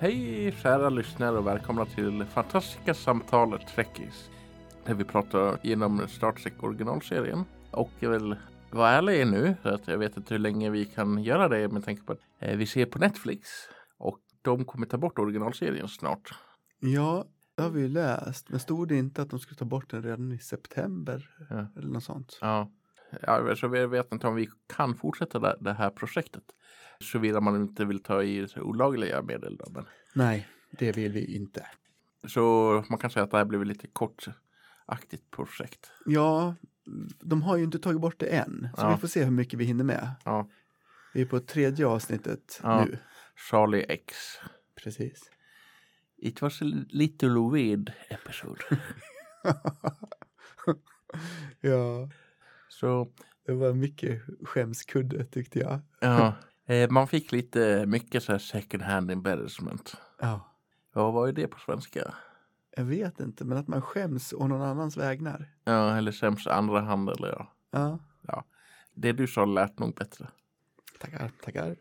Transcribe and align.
Hej 0.00 0.52
kära 0.52 0.88
lyssnare 0.88 1.38
och 1.38 1.46
välkomna 1.46 1.86
till 1.86 2.24
fantastiska 2.24 2.94
samtalet 2.94 3.66
Trekkies. 3.66 4.30
Där 4.84 4.94
vi 4.94 5.04
pratar 5.04 5.58
genom 5.62 6.08
Star 6.08 6.32
Trek 6.32 6.62
originalserien. 6.62 7.44
Och 7.70 7.90
jag 7.98 8.10
vill 8.10 8.36
vara 8.70 8.90
ärlig 8.90 9.26
nu, 9.26 9.56
för 9.62 9.70
att 9.70 9.88
jag 9.88 9.98
vet 9.98 10.16
inte 10.16 10.34
hur 10.34 10.38
länge 10.38 10.70
vi 10.70 10.84
kan 10.84 11.22
göra 11.22 11.48
det 11.48 11.68
med 11.68 11.84
tanke 11.84 12.02
på 12.02 12.12
att 12.12 12.18
eh, 12.38 12.56
vi 12.56 12.66
ser 12.66 12.86
på 12.86 12.98
Netflix. 12.98 13.48
Och 13.98 14.18
de 14.42 14.64
kommer 14.64 14.86
ta 14.86 14.98
bort 14.98 15.18
originalserien 15.18 15.88
snart. 15.88 16.34
Ja, 16.80 17.24
det 17.56 17.62
har 17.62 17.70
vi 17.70 17.80
ju 17.80 17.88
läst. 17.88 18.50
Men 18.50 18.60
stod 18.60 18.88
det 18.88 18.96
inte 18.96 19.22
att 19.22 19.30
de 19.30 19.38
skulle 19.38 19.58
ta 19.58 19.64
bort 19.64 19.90
den 19.90 20.02
redan 20.02 20.32
i 20.32 20.38
september? 20.38 21.30
Ja. 21.50 21.66
Eller 21.76 21.88
något 21.88 22.04
sånt. 22.04 22.38
Ja, 22.40 22.70
ja 23.22 23.56
så 23.56 23.68
vi 23.68 23.86
vet 23.86 24.12
inte 24.12 24.26
om 24.26 24.34
vi 24.34 24.48
kan 24.76 24.94
fortsätta 24.94 25.38
det, 25.38 25.56
det 25.60 25.72
här 25.72 25.90
projektet. 25.90 26.44
Såvida 27.04 27.40
man 27.40 27.56
inte 27.56 27.84
vill 27.84 28.02
ta 28.02 28.22
i 28.22 28.46
olagliga 28.56 29.22
medel. 29.22 29.56
Då, 29.56 29.70
men. 29.70 29.84
Nej, 30.14 30.48
det 30.70 30.96
vill 30.96 31.12
vi 31.12 31.36
inte. 31.36 31.66
Så 32.26 32.40
man 32.90 32.98
kan 32.98 33.10
säga 33.10 33.24
att 33.24 33.30
det 33.30 33.36
här 33.36 33.44
blev 33.44 33.64
lite 33.64 33.86
kortaktigt 33.86 35.30
projekt. 35.30 35.90
Ja, 36.06 36.54
de 37.20 37.42
har 37.42 37.56
ju 37.56 37.64
inte 37.64 37.78
tagit 37.78 38.00
bort 38.00 38.18
det 38.18 38.26
än. 38.26 38.68
Så 38.76 38.82
Ja. 38.82 38.94
vi 38.94 39.00
får 39.00 39.08
se 39.08 39.24
hur 39.24 39.30
mycket 39.30 39.58
vi 39.58 39.64
hinner 39.64 39.84
med. 39.84 40.10
Ja, 40.24 40.48
Vi 41.14 41.20
är 41.22 41.26
på 41.26 41.40
tredje 41.40 41.86
avsnittet 41.86 42.60
Ja. 42.62 42.84
nu. 42.84 42.98
Charlie 43.50 43.84
X. 43.88 44.14
Precis. 44.82 45.30
It 46.16 46.42
was 46.42 46.62
a 46.62 46.64
little 46.88 47.50
weird 47.52 47.92
episode. 48.08 48.60
ja, 51.60 52.08
Så 52.68 53.08
det 53.46 53.52
var 53.52 53.72
mycket 53.72 54.22
skämskudde 54.42 55.24
tyckte 55.24 55.58
jag. 55.58 55.80
ja, 56.00 56.34
eh, 56.68 56.90
man 56.90 57.08
fick 57.08 57.32
lite 57.32 57.86
mycket 57.86 58.22
så 58.22 58.32
här 58.32 58.38
second 58.38 58.82
hand 58.82 59.10
embarrassment. 59.10 59.96
Ja, 60.20 60.40
Ja, 60.94 61.10
vad 61.10 61.28
är 61.28 61.32
det 61.32 61.46
på 61.48 61.58
svenska? 61.58 62.14
jag 62.76 62.84
vet 62.84 63.20
inte, 63.20 63.44
men 63.44 63.58
att 63.58 63.68
man 63.68 63.82
skäms 63.82 64.32
å 64.32 64.46
någon 64.46 64.62
annans 64.62 64.96
vägnar. 64.96 65.50
Ja, 65.64 65.96
eller 65.96 66.12
sämst 66.12 66.46
andra 66.46 66.80
hand 66.80 67.10
eller 67.10 67.28
ja. 67.70 67.98
Ja, 68.26 68.44
Det 68.94 69.12
du 69.12 69.26
sa 69.26 69.44
lät 69.44 69.78
nog 69.78 69.94
bättre. 69.94 70.28
tackar, 71.00 71.30
tackar. 71.44 71.76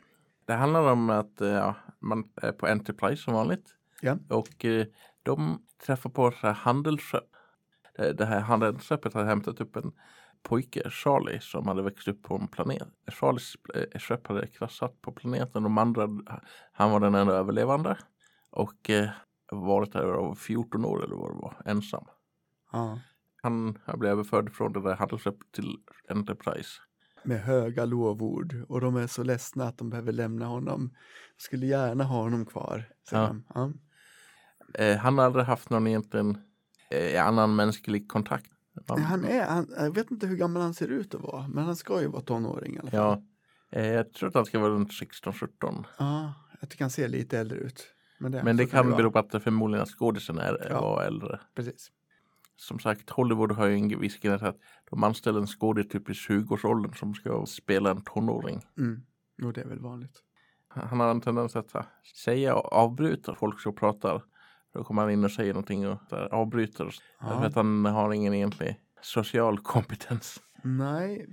Det 0.45 0.53
handlar 0.53 0.91
om 0.91 1.09
att 1.09 1.41
eh, 1.41 1.47
ja, 1.49 1.75
man 1.99 2.29
är 2.35 2.51
på 2.51 2.67
Enterprise 2.67 3.23
som 3.23 3.33
vanligt. 3.33 3.75
Ja. 4.01 4.17
Och 4.29 4.65
eh, 4.65 4.85
de 5.23 5.61
träffar 5.85 6.09
på 6.09 6.31
så 6.31 6.47
här 6.47 6.53
handelsskepp. 6.53 7.23
Det, 8.17 8.25
här 8.25 8.39
handelsskeppet 8.39 9.13
hade 9.13 9.25
hämtat 9.25 9.61
upp 9.61 9.75
en 9.75 9.91
pojke, 10.47 10.89
Charlie, 10.89 11.39
som 11.39 11.67
hade 11.67 11.83
växt 11.83 12.07
upp 12.07 12.23
på 12.23 12.35
en 12.35 12.47
planet. 12.47 12.87
Charlies 13.11 13.55
eh, 13.75 13.99
skepp 13.99 14.27
hade 14.27 14.47
kraschat 14.47 15.01
på 15.01 15.11
planeten. 15.11 15.63
De 15.63 15.77
andra, 15.77 16.09
han 16.71 16.91
var 16.91 16.99
den 16.99 17.15
enda 17.15 17.33
överlevande. 17.33 17.97
Och 18.51 18.89
eh, 18.89 19.09
varit 19.51 19.93
där 19.93 19.99
över 19.99 20.35
14 20.35 20.85
år 20.85 21.03
eller 21.03 21.15
vad 21.15 21.31
det 21.31 21.41
var, 21.41 21.61
ensam. 21.65 22.05
Ja. 22.71 22.99
Han 23.41 23.77
blev 23.93 24.11
överförd 24.11 24.53
från 24.55 24.73
det 24.73 24.81
där 24.81 24.95
handelsskeppet 24.95 25.51
till 25.51 25.77
Enterprise. 26.09 26.69
med 27.23 27.41
höga 27.41 27.85
lovord 27.85 28.65
och 28.69 28.81
de 28.81 28.95
är 28.95 29.07
så 29.07 29.23
ledsna 29.23 29.67
att 29.67 29.77
de 29.77 29.89
behöver 29.89 30.11
lämna 30.11 30.45
honom. 30.45 30.95
Skulle 31.37 31.65
gärna 31.65 32.03
ha 32.03 32.21
honom 32.21 32.45
kvar. 32.45 32.89
Ja. 33.11 33.35
Ja. 33.53 33.71
Eh, 34.73 34.97
han 34.97 35.17
hade 35.17 35.43
haft 35.43 35.69
någon 35.69 35.87
egentligen 35.87 36.37
eh, 36.91 37.27
annan 37.27 37.55
mänsklig 37.55 38.07
kontakt. 38.09 38.51
Han, 38.87 39.01
Han 39.01 39.25
är, 39.25 39.45
han, 39.47 39.67
jag 39.77 39.95
vet 39.95 40.11
inte 40.11 40.27
hur 40.27 40.37
gammal 40.37 40.61
han 40.61 40.73
ser 40.73 40.87
ut 40.87 41.15
att 41.15 41.21
vara, 41.21 41.47
men 41.47 41.63
han 41.65 41.75
ska 41.75 42.01
ju 42.01 42.07
vara 42.07 42.21
tonåring 42.21 42.75
i 42.75 42.79
alla 42.79 42.91
fall. 42.91 42.99
ja, 43.69 43.79
eh, 43.79 43.87
jag 43.87 44.13
tror 44.13 44.29
att 44.29 44.35
han 44.35 44.45
ska 44.45 44.59
vara 44.59 44.71
runt 44.71 44.89
16-17. 44.91 45.83
ja 45.99 46.33
jag 46.61 46.69
tycker 46.69 46.83
han 46.83 46.89
ser 46.91 47.07
lite 47.07 47.39
äldre 47.39 47.57
ut. 47.57 47.87
Men 48.19 48.31
det, 48.31 48.43
Men 48.43 48.57
det 48.57 48.65
kan 48.65 48.91
bero 48.91 49.11
på 49.11 49.19
att 49.19 49.29
det 49.31 49.39
förmodligen 49.39 49.83
att 49.83 49.89
skådisen 49.89 50.37
är, 50.37 50.67
Ja. 50.69 50.81
var 50.81 51.03
äldre. 51.03 51.39
Precis. 51.55 51.91
Som 52.55 52.79
sagt, 52.79 53.09
Hollywood 53.09 53.51
har 53.51 53.65
ju 53.67 53.73
en 53.75 53.99
viss 53.99 54.19
grej 54.19 54.33
att 54.33 54.57
de 54.89 55.03
anställer 55.03 55.39
en 55.39 55.47
skådis 55.47 55.87
typ 55.87 56.09
i 56.09 56.13
20-årsåldern 56.13 56.93
som 56.93 57.13
ska 57.13 57.45
spela 57.45 57.91
en 57.91 58.01
tonåring. 58.01 58.61
Mm. 58.77 59.01
Jo, 59.37 59.51
det 59.51 59.61
är 59.61 59.67
väl 59.67 59.79
vanligt. 59.79 60.23
Han 60.67 60.99
har 60.99 61.11
en 61.11 61.21
tendens 61.21 61.55
att 61.55 61.71
säga 62.25 62.55
och 62.55 62.73
avbryta 62.73 63.35
folk 63.35 63.59
som 63.61 63.75
pratar. 63.75 64.23
Då 64.73 64.83
kommer 64.83 65.01
han 65.01 65.11
in 65.11 65.23
och 65.23 65.31
säger 65.31 65.53
någonting 65.53 65.87
och 65.87 65.99
här, 66.11 66.33
avbryter. 66.33 66.93
Ja. 67.19 67.27
För 67.39 67.45
att 67.45 67.55
han 67.55 67.85
har 67.85 68.13
ingen 68.13 68.33
egentlig 68.33 68.79
social 69.01 69.59
kompetens. 69.59 70.41
Nej, 70.63 71.27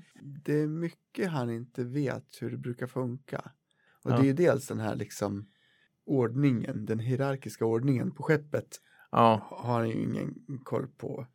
det 0.45 0.53
är 0.61 0.67
mycket 0.67 1.31
han 1.31 1.51
inte 1.51 1.85
vet 1.85 2.27
hur 2.41 2.51
det 2.51 2.57
brukar 2.59 2.87
funka. 2.87 3.39
Och 4.05 4.11
Ja. 4.11 4.17
det 4.17 4.23
är 4.23 4.27
ju 4.27 4.33
dels 4.33 4.67
den 4.69 4.81
här 4.81 4.95
liksom 4.97 5.49
ordningen, 6.07 6.87
den 6.87 6.99
hierarkiska 6.99 7.65
ordningen 7.65 8.11
på 8.11 8.23
skeppet 8.23 8.81
Ja, 9.11 9.47
har 9.51 9.79
han 9.79 9.89
ju 9.89 9.95
ingen 10.03 10.35
koll 10.65 10.87
på. 10.89 11.27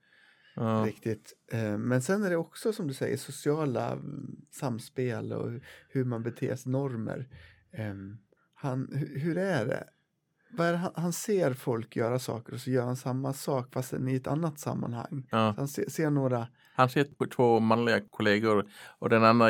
ja, 0.56 0.84
riktigt. 0.88 1.34
Eh, 1.52 1.78
Men 1.78 2.02
sen 2.02 2.24
är 2.24 2.30
det 2.30 2.36
också 2.38 2.74
som 2.74 2.88
du 2.88 2.94
säger 2.94 3.18
sociala 3.18 3.98
samspel 4.52 5.34
och 5.34 5.52
hur 5.90 6.06
man 6.06 6.24
beter 6.24 6.56
sig, 6.56 6.72
normer. 6.72 7.28
Ehm, 7.74 8.18
Han, 8.54 8.88
hu- 8.88 9.20
hur 9.20 9.38
är 9.38 9.66
det? 9.66 9.84
Han, 10.58 10.92
han 10.96 11.14
ser 11.14 11.54
folk 11.54 11.96
göra 11.96 12.20
saker 12.20 12.54
och 12.54 12.60
så 12.60 12.70
gör 12.70 12.86
han 12.86 12.96
samma 12.96 13.34
sak 13.34 13.74
fast 13.74 13.94
i 13.94 14.16
ett 14.16 14.28
annat 14.28 14.60
sammanhang. 14.60 15.28
ja. 15.32 15.54
Han 15.58 15.68
ser, 15.68 15.90
ser 15.90 16.10
några, 16.10 16.48
Han 16.74 16.90
ser 16.90 17.28
två 17.30 17.60
manliga 17.60 18.02
kollegor 18.10 18.70
och 19.00 19.10
den 19.10 19.24
andra 19.24 19.50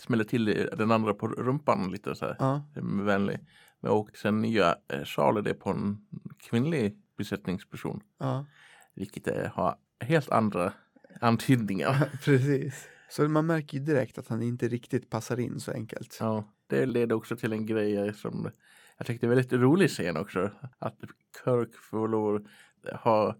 smäller 0.00 0.24
till 0.24 0.68
den 0.78 0.90
andra 0.90 1.14
på 1.14 1.28
rumpan 1.28 1.90
lite 1.90 2.14
så 2.14 2.24
här 2.24 2.36
ja, 2.38 2.62
vänlig. 3.04 3.38
Och 3.80 4.16
sen 4.16 4.44
gör 4.44 4.74
eh, 4.88 5.04
Charlie 5.04 5.42
det 5.42 5.54
på 5.54 5.70
en 5.70 6.06
kvinnlig 6.38 6.96
besättningsperson. 7.18 8.00
ja, 8.18 8.46
Vilket 8.94 9.26
är, 9.26 9.48
har 9.48 9.76
helt 10.00 10.30
andra 10.30 10.72
antydningar. 11.20 12.10
precis. 12.24 12.88
Så 13.08 13.28
man 13.28 13.46
märker 13.46 13.78
ju 13.78 13.84
direkt 13.84 14.18
att 14.18 14.28
han 14.28 14.42
inte 14.42 14.68
riktigt 14.68 15.10
passar 15.10 15.40
in 15.40 15.60
så 15.60 15.72
enkelt. 15.72 16.16
Ja, 16.20 16.44
det 16.66 16.86
leder 16.86 17.16
också 17.16 17.36
till 17.36 17.52
en 17.52 17.66
grej 17.66 18.14
som 18.14 18.50
jag 18.98 19.06
tyckte 19.06 19.26
är 19.26 19.28
väldigt 19.28 19.52
rolig 19.52 19.90
scen 19.90 20.16
också. 20.16 20.50
Att 20.78 20.98
Kirk 21.44 21.74
får 21.74 22.08
lov 22.08 22.46
att 22.92 23.00
ha 23.00 23.36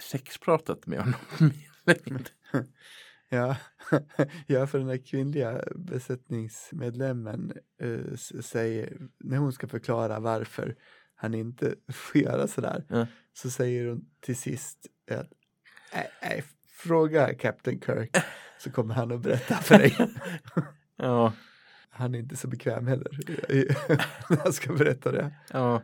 sexpratat 0.00 0.86
med 0.86 0.98
honom. 1.00 1.52
Ja, 3.28 3.56
ja, 4.46 4.66
för 4.66 4.78
den 4.78 4.86
där 4.86 5.06
kvinnliga 5.06 5.62
besättningsmedlemmen 5.76 7.52
eh, 7.82 8.16
säger, 8.42 8.96
när 9.18 9.36
hon 9.36 9.52
ska 9.52 9.68
förklara 9.68 10.20
varför 10.20 10.76
han 11.14 11.34
inte 11.34 11.74
får 11.92 12.20
göra 12.20 12.46
sådär, 12.48 12.84
Ja. 12.88 13.06
så 13.32 13.50
säger 13.50 13.88
hon 13.88 14.04
till 14.20 14.36
sist 14.36 14.86
att 15.10 15.32
"Nej, 15.94 16.10
nej, 16.22 16.44
fråga 16.68 17.34
Captain 17.34 17.80
Kirk 17.80 18.16
så 18.58 18.70
kommer 18.70 18.94
han 18.94 19.12
att 19.12 19.20
berätta 19.20 19.54
för 19.54 19.78
dig. 19.78 19.96
ja, 20.96 21.32
Han 21.94 22.14
är 22.14 22.18
inte 22.18 22.36
så 22.36 22.48
bekväm 22.48 22.86
heller 22.86 23.10
när 24.30 24.42
han 24.42 24.52
ska 24.52 24.72
berätta 24.72 25.12
det. 25.12 25.34
ja. 25.52 25.82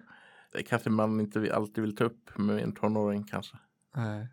Det 0.52 0.62
kanske 0.62 0.90
man 0.90 1.20
inte 1.20 1.54
alltid 1.54 1.82
vill 1.84 1.96
ta 1.96 2.04
upp 2.04 2.38
med 2.38 2.58
en 2.58 2.72
tonåring 2.72 3.24
kanske. 3.24 3.56
Nej. 3.96 4.28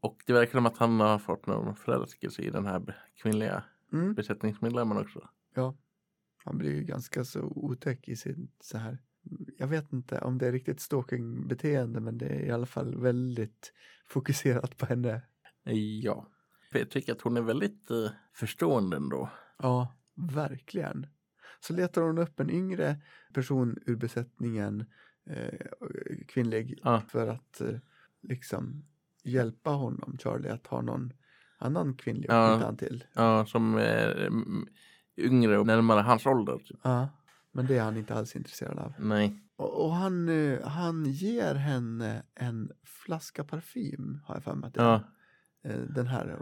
Och 0.00 0.22
det 0.26 0.32
verkar 0.32 0.52
som 0.52 0.66
att 0.66 0.78
han 0.78 1.00
har 1.00 1.18
fått 1.18 1.46
någon 1.46 1.76
förälskelse 1.76 2.42
i 2.42 2.50
den 2.50 2.66
här 2.66 2.96
kvinnliga 3.22 3.62
Mm, 3.92 4.14
besättningsmedlemmen 4.14 4.98
också. 4.98 5.28
ja, 5.54 5.76
han 6.44 6.58
blir 6.58 6.70
ju 6.74 6.82
ganska 6.84 7.24
så 7.24 7.40
otäck 7.42 8.08
i 8.08 8.16
sin 8.16 8.48
så 8.60 8.78
här. 8.78 8.98
Jag 9.58 9.66
vet 9.66 9.92
inte 9.92 10.18
om 10.18 10.38
det 10.38 10.46
är 10.46 10.52
riktigt 10.52 10.80
stalking-beteende 10.80 12.00
men 12.00 12.18
det 12.18 12.26
är 12.26 12.40
i 12.46 12.50
alla 12.50 12.66
fall 12.66 12.96
väldigt 13.00 13.72
fokuserat 14.06 14.76
på 14.76 14.86
henne. 14.86 15.22
Ja. 16.02 16.26
Jag 16.72 16.90
tycker 16.90 17.12
att 17.12 17.20
hon 17.22 17.36
är 17.36 17.42
väldigt 17.42 17.90
eh, 17.90 18.10
förstående 18.34 18.96
ändå. 18.96 19.30
Ja, 19.58 19.94
verkligen. 20.14 21.06
Så 21.60 21.72
letar 21.72 22.02
hon 22.02 22.18
upp 22.18 22.40
en 22.40 22.50
yngre 22.50 22.96
person 23.34 23.76
ur 23.86 23.96
besättningen, 23.96 24.84
eh, 25.26 25.58
kvinnlig, 26.28 26.78
Ja. 26.82 27.02
för 27.08 27.28
att 27.28 27.60
eh, 27.60 27.76
liksom 28.22 28.84
hjälpa 29.24 29.70
honom, 29.70 30.16
Charlie, 30.22 30.48
att 30.48 30.66
ha 30.66 30.80
någon 30.82 31.12
annan 31.58 31.94
kvinnlig 31.94 32.26
Ja. 32.30 32.52
knyta 32.54 32.68
an 32.68 32.76
till. 32.76 33.04
Ja, 33.14 33.46
som 33.46 33.74
är 33.76 34.26
mm, 34.26 34.66
yngre 35.16 35.58
och 35.58 35.66
närmare 35.66 36.00
hans 36.00 36.26
ålder. 36.26 36.58
Typ. 36.58 36.78
Ja, 36.82 37.08
men 37.52 37.66
det 37.66 37.78
är 37.78 37.82
han 37.82 37.96
inte 37.96 38.14
alls 38.14 38.36
intresserad 38.36 38.78
av. 38.78 38.92
Nej. 38.98 39.38
Och, 39.56 39.84
och 39.84 39.92
han, 39.94 40.28
eh, 40.28 40.62
han 40.68 41.04
ger 41.04 41.54
henne 41.54 42.22
en 42.34 42.70
flaska 42.84 43.44
parfym, 43.44 44.20
har 44.24 44.34
jag 44.34 44.44
för 44.44 44.54
mig 44.54 44.68
att 44.68 44.74
det 44.74 44.80
är. 44.80 44.84
Ja. 44.84 45.02
Eh, 45.70 45.80
Den 45.80 46.06
här, 46.06 46.38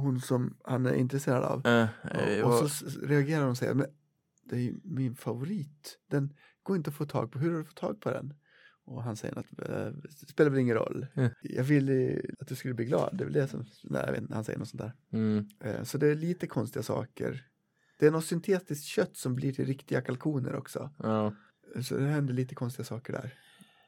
hon 0.00 0.20
som 0.20 0.56
han 0.64 0.86
är 0.86 0.94
intresserad 0.94 1.44
av. 1.44 1.66
Eh, 1.66 1.88
Och, 2.04 2.20
eh, 2.20 2.62
och 2.62 2.70
så 2.70 2.86
reagerar 3.02 3.40
hon 3.42 3.50
och 3.50 3.56
säger, 3.58 3.74
men 3.74 3.86
det 4.44 4.56
är 4.56 4.60
ju 4.60 4.74
min 4.84 5.14
favorit. 5.14 5.98
Den 6.10 6.32
går 6.62 6.76
inte 6.76 6.90
att 6.90 6.96
få 6.96 7.06
tag 7.06 7.32
på. 7.32 7.38
Hur 7.38 7.50
har 7.52 7.58
du 7.58 7.64
fått 7.64 7.76
tag 7.76 8.00
på 8.00 8.10
den? 8.10 8.34
Och 8.84 9.02
han 9.02 9.16
säger 9.16 9.38
att 9.38 9.68
eh, 9.68 9.86
det 10.02 10.28
spelar 10.28 10.50
väl 10.50 10.60
ingen 10.60 10.76
roll. 10.76 11.06
Mm. 11.14 11.30
Jag 11.42 11.64
ville 11.64 12.22
att 12.40 12.48
du 12.48 12.54
skulle 12.54 12.74
bli 12.74 12.84
glad. 12.84 13.10
Det 13.16 13.22
är 13.22 13.26
väl 13.26 13.32
det 13.34 13.48
som, 13.48 13.64
nej, 13.84 14.14
inte, 14.18 14.34
han 14.34 14.44
säger 14.44 14.58
något 14.58 14.68
sånt 14.68 14.82
där. 14.82 14.92
mm, 15.12 15.44
Eh, 15.64 15.82
Så 15.82 15.98
det 15.98 16.06
är 16.08 16.14
lite 16.14 16.46
konstiga 16.46 16.82
saker. 16.82 17.46
Det 17.98 18.06
är 18.06 18.10
något 18.10 18.24
syntetiskt 18.24 18.84
kött 18.86 19.16
som 19.16 19.34
blir 19.34 19.52
till 19.52 19.66
riktiga 19.66 20.00
kalkoner 20.00 20.54
också. 20.56 20.90
ja. 21.02 21.32
Så 21.82 21.96
det 21.96 22.06
händer 22.08 22.34
lite 22.34 22.54
konstiga 22.54 22.84
saker 22.84 23.12
där. 23.12 23.34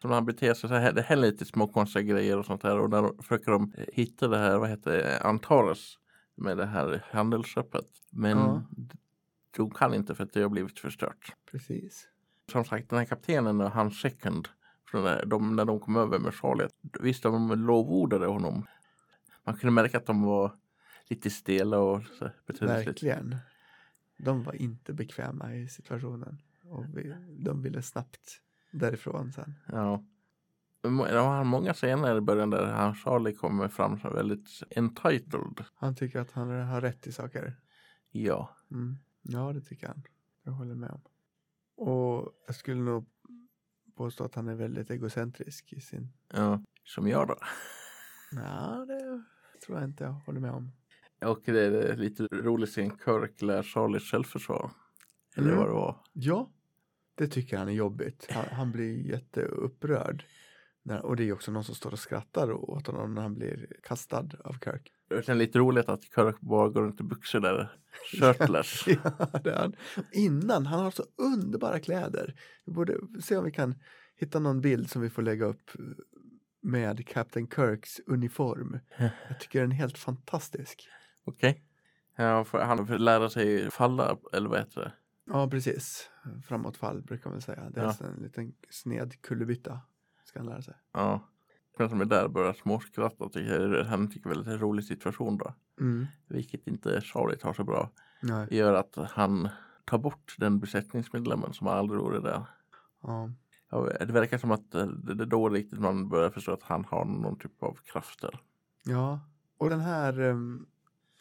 Som 0.03 0.11
han 0.11 0.25
beter 0.25 0.55
sig 0.55 0.69
så 0.69 0.75
här, 0.75 0.93
det 0.93 1.03
händer 1.03 1.31
lite 1.31 1.45
små 1.45 1.69
konstiga 1.69 2.03
grejer 2.03 2.39
och 2.39 2.47
sånt 2.47 2.63
här 2.63 2.79
och 2.79 2.91
där 2.91 3.23
försöker 3.23 3.51
de 3.53 3.73
hitta 3.93 4.29
det 4.29 4.39
här, 4.39 4.59
vad 4.59 4.69
heter 4.71 4.91
det, 4.93 5.21
Antares 5.21 5.95
med 6.35 6.57
det 6.57 6.67
här 6.67 7.05
handelsskeppet. 7.11 7.87
Men 8.11 8.39
Ja. 8.39 8.63
de 9.57 9.71
kan 9.71 9.95
inte 9.95 10.15
för 10.15 10.25
att 10.25 10.33
det 10.33 10.43
har 10.43 10.49
blivit 10.49 10.79
förstört. 10.79 11.37
Precis. 11.51 12.09
Som 12.53 12.65
sagt, 12.65 12.89
den 12.91 12.99
här 12.99 13.07
kaptenen 13.07 13.61
och 13.61 13.71
hans 13.71 14.01
second, 14.01 14.49
från 14.87 15.05
där, 15.05 15.27
de, 15.27 15.57
när 15.57 15.65
de 15.65 15.81
kom 15.81 15.97
över 15.97 16.19
med 16.19 16.35
Charlie, 16.35 16.69
visst 17.01 17.23
de 17.23 17.51
lovordade 17.67 18.27
honom. 18.27 18.67
Man 19.45 19.57
kunde 19.57 19.73
märka 19.73 19.99
att 19.99 20.07
de 20.07 20.23
var 20.23 20.53
lite 21.09 21.31
stela 21.31 21.79
och 21.79 22.03
så, 22.19 22.31
lite. 22.49 22.67
Verkligen. 22.67 23.37
De 24.17 24.43
var 24.43 24.55
inte 24.55 24.93
bekväma 24.93 25.55
i 25.55 25.69
situationen. 25.69 26.39
Och 26.65 26.85
vi, 26.95 27.15
de 27.39 27.63
ville 27.63 27.83
snabbt 27.83 28.41
därifrån 28.71 29.33
sen. 29.33 29.55
Ja. 29.67 30.05
Det 30.83 30.89
var 30.89 31.45
många 31.45 31.75
scener 31.75 32.17
i 32.17 32.21
början 32.21 32.51
där 32.51 32.67
han 32.67 32.95
Charlie 32.95 33.35
kommer 33.35 33.69
fram 33.69 33.99
som 33.99 34.13
väldigt 34.13 34.49
entitled. 34.71 35.65
Han 35.75 35.95
tycker 35.97 36.21
att 36.21 36.33
han 36.33 36.51
har 36.51 36.81
rätt 36.81 37.07
i 37.07 37.13
saker. 37.13 37.57
Ja. 38.11 38.57
Mm. 38.71 38.97
Ja, 39.23 39.53
det 39.53 39.61
tycker 39.61 39.87
han. 39.87 40.03
Jag 40.43 40.53
håller 40.53 40.75
med 40.75 40.91
om. 40.91 41.01
Och 41.77 42.33
jag 42.47 42.55
skulle 42.57 42.81
nog 42.81 43.07
påstå 43.97 44.25
att 44.25 44.35
han 44.35 44.49
är 44.49 44.55
väldigt 44.55 44.91
egocentrisk 44.91 45.73
i 45.73 45.81
sin... 45.81 46.13
ja. 46.35 46.63
Som 46.85 47.09
jag 47.09 47.29
då. 47.29 47.37
Ja, 48.33 48.85
det 48.89 49.23
tror 49.67 49.79
jag 49.79 49.89
inte 49.89 50.05
jag 50.05 50.13
håller 50.13 50.41
med 50.41 50.51
om. 50.51 50.73
Och 51.25 51.41
det 51.45 51.61
är 51.61 51.97
lite 51.97 52.23
roligt 52.23 52.69
scen. 52.71 52.99
Kirk 53.05 53.43
lär 53.43 53.63
Charlie 53.63 54.01
självförsvar. 54.01 54.71
Eller 55.37 55.49
Mm. 55.49 55.59
vad 55.59 55.69
det 55.69 55.73
var. 55.75 56.01
Ja, 56.13 56.51
det 57.15 57.27
tycker 57.29 57.59
han 57.59 57.69
är 57.69 57.73
jobbigt. 57.73 58.27
Han, 58.31 58.45
han 58.51 58.73
blir 58.73 59.07
jätteupprörd. 59.11 60.25
När, 60.85 61.05
och 61.07 61.17
det 61.17 61.25
är 61.29 61.33
också 61.33 61.51
någon 61.53 61.65
som 61.65 61.75
står 61.75 61.91
och 61.93 61.99
skrattar 61.99 62.53
åt 62.53 62.87
honom 62.87 63.15
när 63.15 63.23
han 63.23 63.35
blir 63.35 63.67
kastad 63.83 64.29
av 64.45 64.53
Kirk. 64.65 64.93
Det 65.09 65.29
är 65.29 65.35
lite 65.35 65.59
roligt 65.59 65.89
att 65.89 66.03
Kirk 66.05 66.41
bara 66.41 66.69
går 66.69 66.83
runt 66.83 67.01
i 67.01 67.05
byxor 67.05 67.41
där. 67.41 67.77
Shirtless. 68.21 68.85
ja, 68.87 69.41
det 69.45 69.51
är 69.51 69.59
han. 69.59 69.75
Innan, 70.13 70.67
han 70.67 70.81
har 70.81 70.91
så 70.91 71.05
underbara 71.17 71.81
kläder. 71.81 72.35
Vi 72.65 72.73
borde 72.73 72.99
se 73.23 73.37
om 73.37 73.45
vi 73.45 73.51
kan 73.53 73.75
hitta 74.17 74.39
någon 74.39 74.61
bild 74.61 74.91
som 74.91 75.03
vi 75.03 75.11
får 75.11 75.23
lägga 75.23 75.45
upp 75.45 75.71
med 76.63 77.07
Captain 77.09 77.49
Kirks 77.49 78.01
uniform. 78.07 78.79
Jag 79.29 79.41
tycker 79.41 79.61
den 79.61 79.73
är 79.73 79.77
helt 79.77 79.99
fantastisk. 79.99 80.89
Okej. 81.25 81.65
Ja, 82.17 82.45
för 82.45 82.59
han 82.59 82.87
får 82.87 82.99
lära 82.99 83.31
sig 83.31 83.71
falla, 83.71 84.17
eller 84.33 84.49
vad 84.49 84.59
heter 84.59 84.81
det? 84.81 84.93
Ja, 85.27 85.49
precis. 85.51 86.11
Framåtfall 86.49 87.03
brukar 87.03 87.31
man 87.31 87.41
säga. 87.41 87.71
Det 87.71 87.81
är 87.81 87.83
Ja. 87.85 87.89
alltså 87.89 88.05
en 88.05 88.23
liten 88.23 88.53
sned 88.71 89.23
kullerbytta. 89.23 89.81
Ska 90.33 90.39
han 90.41 90.47
lära 90.49 90.63
sig. 90.63 90.75
Ja. 90.93 91.21
Den 91.79 91.89
som 91.89 92.01
är 92.01 92.05
där 92.05 92.29
börjar 92.29 92.53
småskratta. 92.53 93.25
och 93.25 93.33
tycker- 93.33 93.85
Han 93.85 94.11
tycker 94.11 94.29
väl 94.29 94.45
det 94.45 94.51
är 94.51 94.55
en 94.55 94.61
rolig 94.61 94.85
situation 94.85 95.39
då. 95.39 95.55
Mm. 95.81 96.07
Vilket 96.29 96.67
inte 96.67 97.01
Charlie 97.01 97.37
tar 97.37 97.53
så 97.53 97.65
bra. 97.65 97.91
Nej. 98.23 98.47
Det 98.51 98.57
gör 98.57 98.75
att 98.75 99.11
han 99.11 99.49
tar 99.85 99.99
bort 99.99 100.35
den 100.39 100.61
besättningsmedlemmen 100.61 101.53
som 101.53 101.67
aldrig 101.67 102.01
vore 102.01 102.21
där. 102.21 102.43
Ja. 103.03 103.31
Ja, 103.71 103.89
det 104.07 104.13
verkar 104.13 104.39
som 104.39 104.51
att 104.51 104.75
eh, 104.75 104.87
det 104.87 105.15
det 105.15 105.25
är 105.25 105.27
då 105.27 105.49
riktigt 105.49 105.81
man 105.81 106.09
börjar 106.09 106.31
förstå 106.31 106.53
att 106.53 106.63
han 106.63 106.85
har 106.85 107.05
någon 107.05 107.39
typ 107.39 107.63
av 107.63 107.79
krafter. 107.85 108.41
ja. 108.85 109.21
Och 109.59 109.71
den 109.71 109.81
här 109.81 110.21
em, 110.21 110.67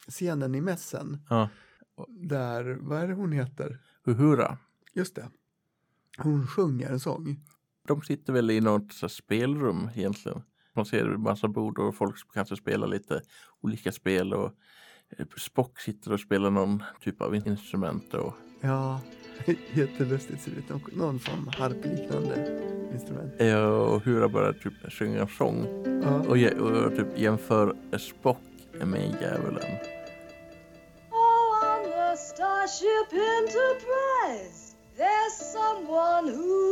scenen 0.08 0.54
i 0.54 0.60
mässen. 0.60 1.18
Ja. 1.30 1.48
Där, 2.08 2.78
vad 2.80 2.98
är 3.02 3.08
det 3.08 3.14
hon 3.14 3.32
heter? 3.32 3.78
Uhura. 4.06 4.58
Just 4.94 5.14
det. 5.16 5.28
Hon 6.18 6.46
sjunger 6.46 6.90
en 6.90 7.00
sång. 7.00 7.40
De 7.88 8.02
sitter 8.02 8.32
väl 8.32 8.50
i 8.50 8.60
något 8.60 8.92
spelrum 9.10 9.90
egentligen. 9.94 10.42
Man 10.76 10.86
ser 10.86 11.04
en 11.04 11.22
massa 11.22 11.48
bord 11.48 11.78
och 11.78 11.94
folk 11.96 12.18
som 12.18 12.30
kanske 12.34 12.56
spelar 12.56 12.86
lite 12.86 13.20
olika 13.60 13.92
spel 13.92 14.34
och 14.34 14.52
eh, 15.18 15.26
Spock 15.38 15.80
sitter 15.80 16.12
och 16.12 16.20
spelar 16.20 16.50
någon 16.50 16.82
typ 17.00 17.22
av 17.22 17.34
instrument 17.34 18.14
och 18.14 18.34
Ja, 18.60 19.00
jättelustigt 19.74 20.42
ser 20.42 20.50
det 20.50 20.56
ut. 20.58 20.68
Någon- 20.68 20.80
Någon 20.92 21.18
form 21.20 21.48
av 21.48 21.54
harpliknande 21.54 22.60
instrument. 22.92 23.32
Ja, 23.38 23.66
och 23.68 24.02
Hura 24.04 24.28
börjar 24.28 24.52
typ 24.52 24.92
sjunga 24.92 25.20
en 25.20 25.28
sång 25.28 25.66
Ja. 26.04 26.20
och, 26.28 26.38
ge- 26.38 26.54
och 26.54 26.96
typ 26.96 27.18
jämför 27.18 27.76
Spock 27.98 28.38
med 28.84 29.16
djävulen. 29.20 29.64
Oh, 31.10 31.76
on 31.76 31.84
the 31.84 32.16
Starship 32.16 33.08
Enterprise, 33.12 34.76
there's 34.96 35.36
someone 35.52 36.26
who's 36.36 36.71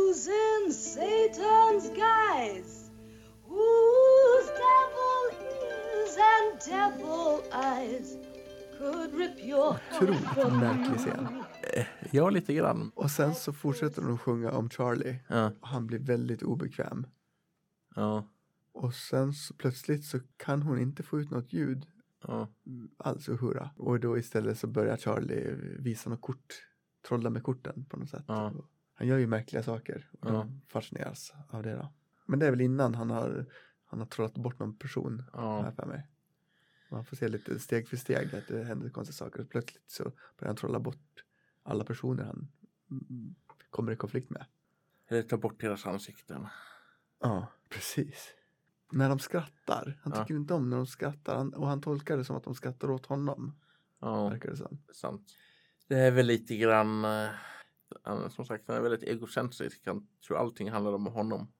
Otroligt 10.01 10.53
märklig 10.59 10.97
scen. 10.99 11.27
Ja, 12.11 12.29
lite 12.29 12.53
grann. 12.53 12.91
Och 12.95 13.11
sen 13.11 13.35
så 13.35 13.53
fortsätter 13.53 14.01
de 14.01 14.17
sjunga 14.17 14.51
om 14.51 14.69
Charlie. 14.69 15.19
Ja, 15.27 15.51
Och 15.61 15.67
han 15.67 15.87
blir 15.87 15.99
väldigt 15.99 16.43
obekväm. 16.43 17.07
ja, 17.95 18.27
Och 18.71 18.93
sen 18.93 19.33
så 19.33 19.53
plötsligt 19.53 20.05
så 20.05 20.19
kan 20.37 20.61
hon 20.61 20.79
inte 20.79 21.03
få 21.03 21.19
ut 21.19 21.31
något 21.31 21.53
ljud 21.53 21.85
ja. 22.27 22.47
alls 22.97 23.29
ur 23.29 23.37
Hurra. 23.37 23.69
Och 23.77 23.99
då 23.99 24.17
istället 24.17 24.57
så 24.59 24.67
börjar 24.67 24.97
Charlie 24.97 25.55
visa 25.79 26.09
något 26.09 26.21
kort. 26.21 26.67
Trolla 27.07 27.29
med 27.29 27.43
korten 27.43 27.85
på 27.89 27.97
något 27.97 28.09
sätt. 28.09 28.23
Ja. 28.27 28.53
Han 28.93 29.07
gör 29.07 29.17
ju 29.17 29.27
märkliga 29.27 29.63
saker. 29.63 30.09
Och 30.21 30.29
Ja. 30.29 30.33
de 30.33 30.61
fascineras 30.67 31.33
av 31.49 31.63
det 31.63 31.73
då. 31.75 31.89
Men 32.25 32.39
det 32.39 32.47
är 32.47 32.51
väl 32.51 32.61
innan 32.61 32.95
han 32.95 33.09
har, 33.09 33.45
han 33.85 33.99
har 33.99 34.05
trollat 34.07 34.33
bort 34.33 34.59
någon 34.59 34.75
person. 34.77 35.23
Ja. 35.33 35.65
jag 35.65 35.75
för 35.75 35.85
mig. 35.85 36.07
Man 36.91 37.05
får 37.05 37.15
se 37.15 37.27
lite 37.27 37.59
steg 37.59 37.87
för 37.87 37.97
steg 37.97 38.35
att 38.35 38.47
det 38.47 38.63
händer 38.63 38.89
konstiga 38.89 39.13
saker. 39.13 39.41
Och 39.41 39.49
plötsligt 39.49 39.89
så 39.91 40.03
börjar 40.03 40.47
han 40.47 40.55
trolla 40.55 40.79
bort 40.79 41.23
alla 41.63 41.83
personer 41.83 42.23
han 42.23 42.47
mm, 42.91 43.35
kommer 43.69 43.91
i 43.91 43.95
konflikt 43.95 44.29
med. 44.29 44.45
Eller 45.07 45.21
ta 45.21 45.37
bort 45.37 45.61
deras 45.61 45.85
ansikten. 45.85 46.47
Ja, 47.19 47.47
precis. 47.69 48.33
När 48.91 49.09
de 49.09 49.19
skrattar. 49.19 49.99
Han 50.03 50.13
Ja. 50.15 50.21
tycker 50.23 50.35
inte 50.35 50.53
om 50.53 50.69
när 50.69 50.77
de 50.77 50.87
skrattar. 50.87 51.35
Han, 51.37 51.53
och 51.53 51.67
han 51.67 51.81
tolkar 51.81 52.17
det 52.17 52.25
som 52.25 52.35
att 52.35 52.43
de 52.43 52.55
skrattar 52.55 52.89
åt 52.91 53.05
honom. 53.05 53.55
Ja, 53.99 54.29
Verkar 54.29 54.49
det 54.49 54.57
som. 54.57 54.77
sant. 54.93 55.31
Det 55.87 55.95
är 55.99 56.11
väl 56.11 56.25
lite 56.25 56.57
grann, 56.57 57.05
eh, 57.05 57.29
han- 58.03 58.31
som 58.31 58.45
sagt, 58.45 58.67
han 58.67 58.77
är 58.77 58.81
väldigt 58.81 59.03
egocentrisk. 59.09 59.81
Han 59.85 60.07
tror 60.27 60.37
allting 60.37 60.71
handlar 60.71 60.93
om 60.93 61.05
honom. 61.05 61.51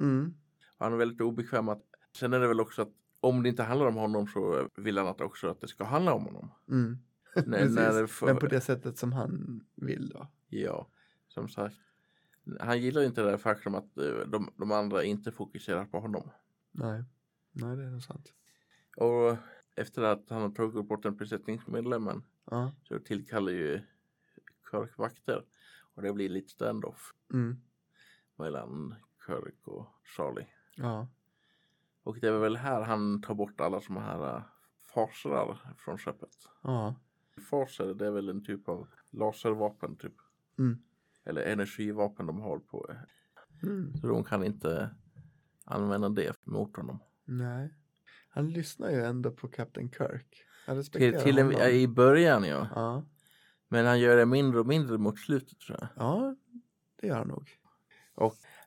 Mm. 0.00 0.34
Han 0.78 0.92
är 0.92 0.96
väldigt 0.96 1.20
obekväm 1.20 1.68
att, 1.68 1.82
sen 2.16 2.32
är 2.32 2.40
det 2.40 2.48
väl 2.48 2.60
också 2.60 2.82
att 2.82 2.92
om 3.28 3.42
det 3.42 3.48
inte 3.48 3.62
handlar 3.62 3.86
om 3.86 3.94
honom 3.96 4.26
så 4.26 4.68
vill 4.76 4.98
han 4.98 5.06
att 5.06 5.20
också 5.20 5.48
att 5.48 5.60
det 5.60 5.68
ska 5.68 5.84
handla 5.84 6.12
om 6.14 6.24
honom. 6.24 6.50
Mm. 6.68 6.98
När, 7.46 7.68
när 7.68 8.06
får, 8.06 8.26
Men 8.26 8.36
på 8.36 8.46
det 8.46 8.60
sättet 8.60 8.98
som 8.98 9.12
han 9.12 9.60
vill 9.74 10.08
då. 10.08 10.26
Ja, 10.48 10.88
som 11.28 11.48
sagt. 11.48 11.76
Han 12.60 12.80
gillar 12.80 13.02
inte 13.02 13.22
det 13.22 13.38
faktum 13.38 13.74
att 13.74 13.98
eh, 13.98 14.04
de, 14.26 14.50
de 14.56 14.72
andra 14.72 15.04
inte 15.04 15.32
fokuserar 15.32 15.84
på 15.84 16.00
honom. 16.00 16.30
Nej. 16.72 17.04
Nej, 17.52 17.76
det 17.76 17.84
är 17.84 17.90
nog 17.90 18.02
sant. 18.02 18.32
Och 18.96 19.36
efter 19.74 20.02
att 20.02 20.30
han 20.30 20.42
har 20.42 20.50
tagit 20.50 20.88
bort 20.88 21.02
den 21.02 21.16
besättningsmedlemmen 21.16 22.22
Ja. 22.50 22.72
så 22.82 22.98
tillkallar 22.98 23.52
ju 23.52 23.80
Kirk 24.70 24.98
vakter. 24.98 25.44
Och 25.94 26.02
det 26.02 26.12
blir 26.12 26.28
lite 26.28 26.48
standoff 26.48 27.14
Mm. 27.32 27.56
mellan 28.36 28.94
Kirk 29.26 29.68
och 29.68 29.86
Charlie. 30.16 30.46
Ja. 30.76 31.08
Och 32.02 32.20
det 32.20 32.28
är 32.28 32.38
väl 32.38 32.56
här 32.56 32.82
han 32.82 33.22
tar 33.22 33.34
bort 33.34 33.60
alla 33.60 33.80
såna 33.80 34.00
här 34.00 34.36
uh, 34.36 34.42
fasrar 34.94 35.74
från 35.78 35.98
skeppet. 35.98 36.36
Ja. 36.62 36.94
Faser 37.50 37.94
det 37.94 38.06
är 38.06 38.10
väl 38.10 38.28
en 38.28 38.44
typ 38.44 38.68
av 38.68 38.88
laservapen 39.10 39.96
typ. 39.96 40.14
Mm. 40.58 40.78
Eller 41.24 41.42
energivapen 41.42 42.26
de 42.26 42.40
har 42.40 42.58
på. 42.58 42.90
Mm. 43.62 43.96
Så 43.96 44.06
de 44.06 44.24
kan 44.24 44.44
inte 44.44 44.90
använda 45.64 46.08
det 46.08 46.36
mot 46.44 46.76
honom. 46.76 46.98
Nej. 47.24 47.74
Han 48.28 48.50
lyssnar 48.50 48.90
ju 48.90 49.04
ändå 49.04 49.30
på 49.30 49.48
Captain 49.48 49.90
Kirk. 49.90 50.44
Jag 50.66 50.76
respekterar 50.76 51.12
Till, 51.12 51.22
till 51.22 51.38
en, 51.38 51.46
honom. 51.46 51.60
ja, 51.60 51.68
I 51.68 51.88
början 51.88 52.44
ja. 52.44 52.68
Ja. 52.74 53.04
Men 53.68 53.86
han 53.86 54.00
gör 54.00 54.16
det 54.16 54.26
mindre 54.26 54.60
och 54.60 54.66
mindre 54.66 54.98
mot 54.98 55.18
slutet 55.18 55.60
tror 55.60 55.78
jag. 55.80 55.88
Ja, 55.96 56.36
det 57.00 57.06
gör 57.06 57.16
han 57.16 57.28
nog. 57.28 57.48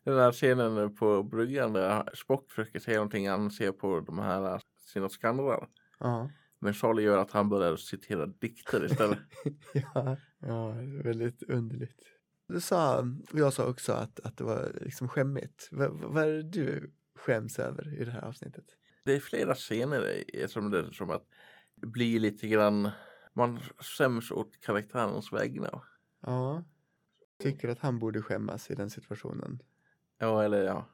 Den 0.04 0.16
där 0.16 0.32
scenen 0.32 0.96
på 0.96 1.24
bryggan 1.24 1.74
där 1.74 2.10
Spock 2.14 2.52
försöker 2.52 2.80
säga 2.80 2.98
någonting 2.98 3.30
han 3.30 3.52
ser 3.52 3.72
på 3.72 4.00
de 4.00 4.20
här 4.20 4.62
sina 4.94 5.10
skannrar. 5.10 5.68
Ja. 6.00 6.30
Men 6.60 6.74
Charlie 6.74 7.04
gör 7.04 7.18
att 7.18 7.32
han 7.32 7.50
börjar 7.50 7.76
citera 7.76 8.26
dikter 8.26 8.86
istället. 8.86 9.20
ja. 9.94 10.18
Ja, 10.40 10.72
väldigt 11.04 11.44
underligt. 11.44 12.02
Du 12.48 12.62
sa, 12.62 13.00
och 13.32 13.40
jag 13.40 13.54
sa 13.54 13.70
också 13.70 13.94
att, 13.94 14.20
att 14.20 14.38
det 14.38 14.44
var 14.44 14.72
liksom 14.82 15.10
skämmigt. 15.10 15.70
V- 15.72 15.88
vad 15.92 16.24
är 16.24 16.34
det 16.34 16.44
du 16.44 16.94
skäms 17.16 17.60
över 17.60 18.02
i 18.02 18.06
det 18.06 18.12
här 18.12 18.22
avsnittet? 18.22 18.66
det 19.04 19.16
är 19.16 19.20
flera 19.20 19.56
scener 19.56 20.24
som 20.48 20.72
det 20.72 20.80
är 20.80 20.92
som 20.92 21.10
att 21.10 21.26
blir 21.76 22.20
lite 22.20 22.48
grann 22.48 22.90
man 23.34 23.60
skäms 23.78 24.32
åt 24.32 24.60
karaktärens 24.60 25.34
vägnar. 25.34 25.84
Ja. 26.22 26.64
Tycker 27.44 27.70
att 27.70 27.80
han 27.80 28.00
borde 28.00 28.22
skämmas 28.22 28.72
i 28.72 28.76
den 28.76 28.90
situationen. 28.90 29.60
Ja, 30.22 30.44
eller 30.44 30.64
ja. 30.64 30.90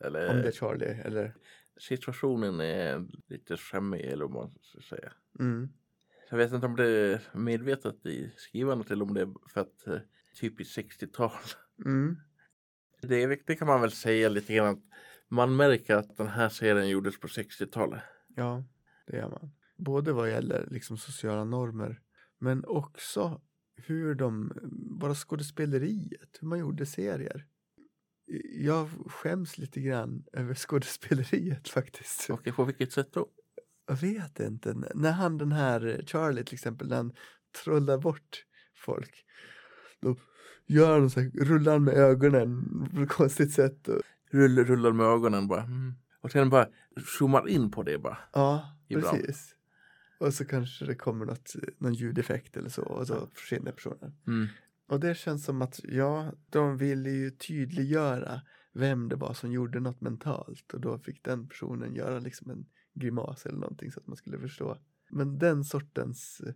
Eller 0.00 0.30
Om 0.30 0.36
det 0.36 0.48
är 0.48 0.52
Charlie 0.52 1.00
eller... 1.04 1.34
situationen 1.76 2.60
är 2.60 3.06
lite 3.26 3.56
skämmig 3.56 4.00
eller 4.00 4.24
vad 4.24 4.34
man 4.34 4.58
ska 4.62 4.80
säga. 4.80 5.12
Mm. 5.38 5.68
Jag 6.30 6.36
vet 6.36 6.52
inte 6.52 6.66
om 6.66 6.76
det 6.76 6.88
är 6.88 7.20
medvetet 7.32 8.06
i 8.06 8.32
skrivandet 8.36 8.90
eller 8.90 9.04
om 9.04 9.14
det 9.14 9.20
är 9.20 9.34
för 9.48 9.60
att 9.60 9.86
eh, 9.86 9.98
typiskt 10.40 10.78
60-tal. 10.78 11.30
Mm. 11.84 12.16
Det, 13.02 13.46
det 13.46 13.56
kan 13.56 13.68
man 13.68 13.80
väl 13.80 13.90
säga 13.90 14.28
lite 14.28 14.54
grann 14.54 14.74
att 14.74 14.84
man 15.28 15.56
märker 15.56 15.96
att 15.96 16.16
den 16.16 16.28
här 16.28 16.48
serien 16.48 16.88
gjordes 16.88 17.20
på 17.20 17.26
60-talet. 17.26 18.02
Ja, 18.34 18.64
det 19.06 19.16
gör 19.16 19.30
man. 19.30 19.50
Både 19.76 20.12
vad 20.12 20.30
gäller 20.30 20.66
liksom 20.70 20.98
sociala 20.98 21.44
normer 21.44 22.00
men 22.38 22.64
också 22.64 23.40
hur 23.76 24.14
de, 24.14 24.52
bara 25.00 25.14
skådespeleriet, 25.14 26.38
hur 26.40 26.48
man 26.48 26.58
gjorde 26.58 26.86
serier. 26.86 27.46
Jag 28.52 28.88
skäms 29.06 29.58
lite 29.58 29.80
grann 29.80 30.24
över 30.32 30.54
skådespeleriet 30.54 31.68
faktiskt. 31.78 32.30
Och 32.30 32.44
på 32.56 32.64
vilket 32.64 32.92
sätt 32.92 33.12
då? 33.12 33.26
Jag 33.86 33.96
vet 33.96 34.40
inte. 34.40 34.74
När 34.94 35.12
han 35.12 35.38
den 35.38 35.52
här 35.52 36.04
Charlie 36.06 36.44
till 36.44 36.54
exempel, 36.54 36.88
när 36.88 36.96
han 36.96 37.12
trollar 37.64 37.98
bort 37.98 38.44
folk. 38.74 39.24
Då 40.00 40.16
gör 40.66 41.00
han 41.00 41.10
så 41.10 41.20
här, 41.20 41.30
rullar 41.34 41.72
han 41.72 41.84
med 41.84 41.94
ögonen 41.94 42.64
på 42.94 43.02
ett 43.02 43.08
konstigt 43.08 43.52
sätt. 43.52 43.88
Och, 43.88 44.02
Rull, 44.30 44.64
rullar 44.64 44.92
med 44.92 45.06
ögonen 45.06 45.48
bara. 45.48 45.62
Mm. 45.62 45.94
Och 46.20 46.32
sen 46.32 46.50
bara 46.50 46.68
zoomar 47.18 47.48
in 47.48 47.70
på 47.70 47.82
det 47.82 47.98
bara. 47.98 48.18
ja, 48.32 48.78
Ibland. 48.88 49.16
precis. 49.18 49.54
Och 50.18 50.34
så 50.34 50.44
kanske 50.44 50.84
det 50.84 50.94
kommer 50.94 51.26
något, 51.26 51.54
någon 51.78 51.94
ljudeffekt 51.94 52.56
eller 52.56 52.68
så 52.68 52.82
och 52.82 53.06
så 53.06 53.28
försvinner 53.34 53.72
personen. 53.72 54.14
Mm. 54.26 54.46
Och 54.86 55.00
det 55.00 55.14
känns 55.14 55.44
som 55.44 55.62
att, 55.62 55.80
ja, 55.84 56.32
de 56.50 56.76
ville 56.76 57.10
ju 57.10 57.30
tydliggöra 57.30 58.40
vem 58.72 59.08
det 59.08 59.16
var 59.16 59.34
som 59.34 59.52
gjorde 59.52 59.80
något 59.80 60.00
mentalt 60.00 60.74
och 60.74 60.80
då 60.80 60.98
fick 60.98 61.24
den 61.24 61.48
personen 61.48 61.94
göra 61.94 62.18
liksom 62.18 62.50
en 62.50 62.66
grimas 62.94 63.46
eller 63.46 63.58
någonting 63.58 63.92
så 63.92 64.00
att 64.00 64.06
man 64.06 64.16
skulle 64.16 64.38
förstå. 64.38 64.78
Men 65.10 65.38
den 65.38 65.64
sortens 65.64 66.40
eh, 66.46 66.54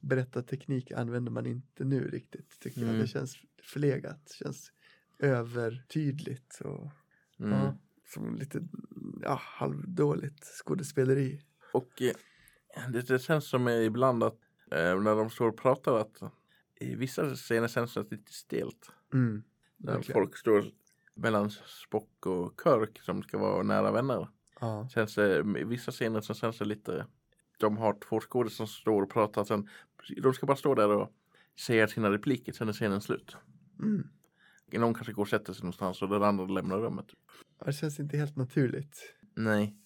berättarteknik 0.00 0.92
använder 0.92 1.32
man 1.32 1.46
inte 1.46 1.84
nu 1.84 2.08
riktigt 2.08 2.60
tycker 2.60 2.80
jag. 2.80 2.88
Mm. 2.88 3.00
Det 3.00 3.06
känns 3.06 3.36
förlegat, 3.62 4.30
känns 4.30 4.72
övertydligt 5.18 6.60
och 6.64 6.92
Mm. 7.40 7.52
ja, 7.52 7.76
som 8.06 8.34
lite 8.34 8.62
ja, 9.22 9.40
halvdåligt 9.42 10.44
skådespeleri. 10.44 11.40
Och 11.72 12.02
eh, 12.02 12.14
det, 12.92 13.08
det 13.08 13.18
känns 13.18 13.48
som 13.48 13.68
ibland 13.68 14.22
att 14.22 14.38
eh, 14.70 15.00
när 15.00 15.16
de 15.16 15.30
står 15.30 15.48
och 15.48 15.56
pratar 15.56 15.98
att 15.98 16.20
i 16.80 16.94
vissa 16.94 17.34
scener 17.34 17.68
känns 17.68 17.94
det 17.94 18.10
lite 18.10 18.32
stelt. 18.32 18.92
Mm. 19.12 19.42
När 19.76 19.92
Verkligen. 19.92 20.20
folk 20.20 20.36
står 20.36 20.64
mellan 21.14 21.50
Spock 21.50 22.26
och 22.26 22.60
Kirk 22.64 23.00
som 23.02 23.22
ska 23.22 23.38
vara 23.38 23.62
nära 23.62 23.92
vänner. 23.92 24.28
Ja. 24.60 24.88
Känns 24.88 25.14
det, 25.14 25.38
I 25.38 25.64
vissa 25.64 25.92
scener 25.92 26.20
så 26.20 26.34
känns 26.34 26.58
det 26.58 26.64
lite 26.64 27.06
De 27.58 27.76
har 27.76 27.92
två 27.92 28.20
skådespelare 28.20 28.50
som 28.50 28.66
står 28.66 29.02
och 29.02 29.10
pratar 29.10 29.44
sen 29.44 29.68
De 30.22 30.34
ska 30.34 30.46
bara 30.46 30.56
stå 30.56 30.74
där 30.74 30.88
och 30.88 31.12
säga 31.58 31.88
sina 31.88 32.10
repliker 32.10 32.52
sen 32.52 32.68
är 32.68 32.72
scenen 32.72 33.00
slut. 33.00 33.36
Mm. 33.78 34.08
Någon 34.72 34.94
kanske 34.94 35.12
går 35.12 35.22
och 35.22 35.28
sätter 35.28 35.52
sig 35.52 35.62
någonstans 35.62 36.02
och 36.02 36.08
den 36.08 36.22
andra 36.22 36.46
lämnar 36.46 36.78
rummet. 36.78 37.06
Det 37.64 37.72
känns 37.72 38.00
inte 38.00 38.16
helt 38.16 38.36
naturligt. 38.36 39.14
Nej. 39.34 39.76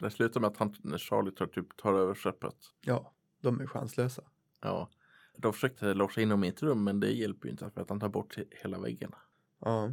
Det 0.00 0.10
slutar 0.10 0.40
med 0.40 0.48
att 0.50 0.56
han, 0.56 0.98
Charlie 0.98 1.30
tar, 1.30 1.46
typ, 1.46 1.76
tar 1.76 1.94
över 1.94 2.14
skeppet. 2.14 2.56
Ja, 2.80 3.12
de 3.40 3.60
är 3.60 3.66
chanslösa. 3.66 4.22
Ja. 4.60 4.90
De 5.36 5.52
försökte 5.52 5.94
låsa 5.94 6.20
in 6.20 6.30
honom 6.30 6.44
i 6.44 6.48
ett 6.48 6.62
rum 6.62 6.84
men 6.84 7.00
det 7.00 7.10
hjälper 7.12 7.46
ju 7.46 7.50
inte 7.50 7.70
för 7.70 7.80
att 7.80 7.88
han 7.88 8.00
tar 8.00 8.08
bort 8.08 8.36
he- 8.38 8.52
hela 8.62 8.80
väggen. 8.80 9.12
Ja. 9.60 9.92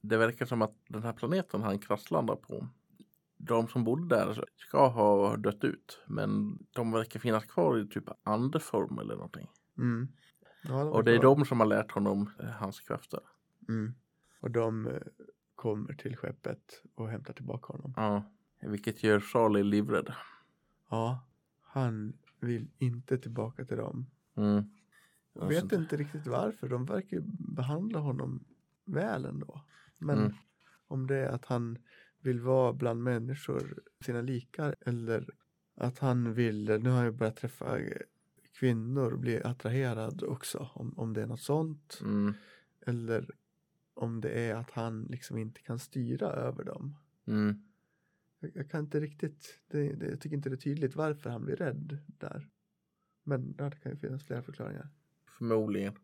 Det 0.00 0.16
verkar 0.16 0.46
som 0.46 0.62
att 0.62 0.74
den 0.88 1.02
här 1.02 1.12
planeten 1.12 1.62
han 1.62 1.78
kraschlandar 1.78 2.36
på 2.36 2.68
de 3.36 3.68
som 3.68 3.84
bodde 3.84 4.16
där 4.16 4.44
ska 4.56 4.88
ha 4.88 5.36
dött 5.36 5.64
ut 5.64 6.02
men 6.06 6.58
de 6.72 6.92
verkar 6.92 7.20
finnas 7.20 7.44
kvar 7.44 7.78
i 7.78 7.88
typ 7.88 8.04
andeform 8.22 8.98
eller 8.98 9.14
någonting. 9.14 9.50
Mm. 9.78 10.08
Ja, 10.62 10.84
de 10.84 10.88
Och 10.92 11.04
det 11.04 11.12
är 11.12 11.18
kvar. 11.20 11.36
de 11.36 11.44
som 11.44 11.60
har 11.60 11.66
lärt 11.66 11.90
honom 11.92 12.30
eh, 12.38 12.46
hans 12.46 12.80
krafter. 12.80 13.20
Mm. 13.68 13.94
Och 14.40 14.50
de 14.50 14.86
eh, 14.86 15.00
kommer 15.54 15.94
till 15.94 16.16
skeppet 16.16 16.82
och 16.94 17.08
hämtar 17.08 17.32
tillbaka 17.32 17.72
honom. 17.72 17.92
Ja. 17.96 18.22
Vilket 18.60 19.02
gör 19.02 19.20
Charlie 19.20 19.62
livrädd. 19.62 20.12
Ja, 20.90 21.26
han 21.62 22.12
vill 22.40 22.68
inte 22.78 23.18
tillbaka 23.18 23.64
till 23.64 23.76
dem. 23.76 24.06
Mm. 24.36 24.64
Jag 25.32 25.48
vet 25.48 25.72
inte 25.72 25.96
riktigt 25.96 26.26
varför. 26.26 26.68
De 26.68 26.84
verkar 26.84 27.16
ju 27.16 27.22
behandla 27.26 27.98
honom 27.98 28.44
väl 28.84 29.24
ändå. 29.24 29.60
Men 29.98 30.18
Mm. 30.18 30.32
om 30.86 31.06
det 31.06 31.16
är 31.16 31.28
att 31.28 31.44
han 31.44 31.78
vill 32.20 32.40
vara 32.40 32.72
bland 32.72 33.02
människor, 33.02 33.78
sina 34.04 34.20
likar, 34.20 34.76
eller 34.80 35.30
att 35.76 35.98
han 35.98 36.34
vill, 36.34 36.64
nu 36.82 36.90
har 36.90 37.04
jag 37.04 37.14
börjat 37.14 37.36
träffa 37.36 37.78
kvinnor 38.58 39.12
och 39.12 39.18
bli 39.18 39.42
attraherad 39.42 40.22
också, 40.22 40.70
om, 40.74 40.98
om 40.98 41.12
det 41.12 41.22
är 41.22 41.26
något 41.26 41.40
sånt. 41.40 41.98
Mm. 42.02 42.34
Eller 42.86 43.30
om 43.94 44.20
det 44.20 44.30
är 44.30 44.54
att 44.54 44.70
han 44.70 45.02
liksom 45.02 45.38
inte 45.38 45.60
kan 45.62 45.78
styra 45.78 46.26
över 46.26 46.64
dem. 46.64 46.96
Mm. 47.26 47.62
Jag, 48.40 48.50
jag 48.54 48.70
kan 48.70 48.80
inte 48.80 49.00
riktigt, 49.00 49.60
det, 49.68 49.92
det, 49.92 50.06
jag 50.06 50.20
tycker 50.20 50.36
inte 50.36 50.48
det 50.48 50.54
är 50.54 50.56
tydligt 50.56 50.96
varför 50.96 51.30
han 51.30 51.44
blir 51.44 51.56
rädd 51.56 51.98
där. 52.06 52.48
Men 53.24 53.54
ja, 53.58 53.70
det 53.70 53.76
kan 53.76 53.92
ju 53.92 53.98
finnas 53.98 54.24
flera 54.24 54.42
förklaringar. 54.42 54.88
Förmodligen. 55.38 55.94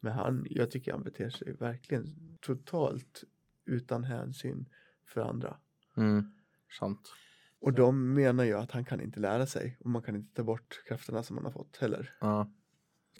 Men 0.00 0.12
han, 0.12 0.46
jag 0.50 0.70
tycker 0.70 0.92
han 0.92 1.02
beter 1.02 1.30
sig 1.30 1.52
verkligen 1.52 2.36
totalt 2.40 3.24
utan 3.64 4.04
hänsyn 4.04 4.68
för 5.06 5.20
andra. 5.20 5.56
Mm. 5.96 6.32
Sant. 6.78 7.12
Och 7.58 7.72
de 7.72 8.14
menar 8.14 8.44
ju 8.44 8.52
att 8.52 8.70
han 8.70 8.84
kan 8.84 9.00
inte 9.00 9.20
lära 9.20 9.46
sig 9.46 9.76
och 9.80 9.90
man 9.90 10.02
kan 10.02 10.16
inte 10.16 10.34
ta 10.34 10.42
bort 10.42 10.82
krafterna 10.88 11.22
som 11.22 11.36
han 11.36 11.44
har 11.44 11.52
fått 11.52 11.76
heller. 11.76 12.10
Ja. 12.20 12.50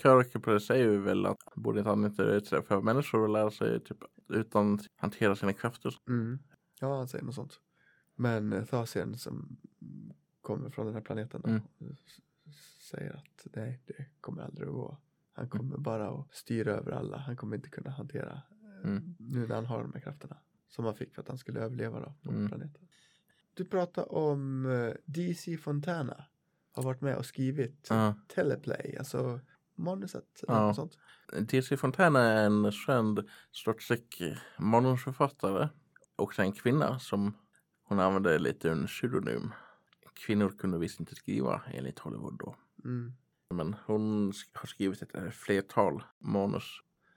Kirk 0.02 0.62
säger 0.62 0.90
ju 0.90 0.98
väl 0.98 1.26
att 1.26 1.38
borde 1.54 1.78
inte 1.78 1.90
han 1.90 2.04
inte 2.04 2.40
träffa 2.40 2.80
människor 2.80 3.20
och 3.20 3.28
lära 3.28 3.50
sig 3.50 3.84
typ 3.84 3.98
utan 4.28 4.78
hantera 4.96 5.36
sina 5.36 5.52
krafter. 5.52 5.94
Mm. 6.08 6.38
Ja, 6.80 6.96
han 6.96 7.08
säger 7.08 7.24
något 7.24 7.34
sånt. 7.34 7.60
Men 8.14 8.52
eh, 8.52 8.64
Thasien 8.64 9.18
som 9.18 9.56
kommer 10.40 10.70
från 10.70 10.86
den 10.86 10.94
här 10.94 11.02
planeten 11.02 11.40
då, 11.44 11.48
Mm. 11.48 11.62
Säger 12.86 13.14
att 13.16 13.46
nej, 13.56 13.82
det 13.86 14.06
kommer 14.20 14.42
aldrig 14.42 14.68
att 14.68 14.74
gå. 14.74 14.98
Han 15.32 15.48
kommer 15.48 15.76
bara 15.76 16.08
att 16.10 16.34
styra 16.34 16.72
över 16.72 16.92
alla. 16.92 17.16
Han 17.18 17.36
kommer 17.36 17.56
inte 17.56 17.68
kunna 17.68 17.90
hantera 17.90 18.32
eh, 18.32 18.90
Mm. 18.90 19.14
nu 19.18 19.46
när 19.46 19.54
han 19.54 19.66
har 19.66 19.82
de 19.82 19.92
här 19.92 20.00
krafterna 20.00 20.36
som 20.68 20.84
han 20.84 20.94
fick 20.94 21.14
för 21.14 21.22
att 21.22 21.28
han 21.28 21.38
skulle 21.38 21.60
överleva 21.60 22.00
då 22.00 22.14
på 22.22 22.30
Mm. 22.30 22.48
planeten. 22.48 22.88
Du 23.54 23.64
pratar 23.64 24.12
om 24.12 24.66
eh, 24.66 24.92
DC 25.04 25.56
Fontana 25.56 26.24
har 26.72 26.82
varit 26.82 27.00
med 27.00 27.16
och 27.16 27.26
skrivit 27.26 27.86
Ja. 27.90 28.14
Teleplay, 28.28 28.96
alltså 28.98 29.40
manuset 29.74 30.44
Ja. 30.48 30.74
sånt. 30.74 30.98
T.C. 31.48 31.76
Fontana 31.76 32.20
är 32.20 32.46
en 32.46 32.72
känd 32.72 33.20
Trek 33.64 34.22
manusförfattare 34.58 35.68
och 36.16 36.38
en 36.38 36.52
kvinna 36.52 36.98
som 36.98 37.34
hon 37.82 38.00
använde 38.00 38.38
lite 38.38 38.70
en 38.70 38.86
pseudonym. 38.86 39.52
Kvinnor 40.26 40.50
kunde 40.58 40.78
visst 40.78 41.00
inte 41.00 41.14
skriva 41.14 41.62
enligt 41.74 41.98
Hollywood 41.98 42.38
då. 42.38 42.56
Mm. 42.86 43.12
Men 43.54 43.76
hon 43.86 44.32
har 44.52 44.66
skrivit 44.66 45.02
ett 45.02 45.14
eh, 45.14 45.28
flertal 45.30 46.02
manus. 46.18 46.64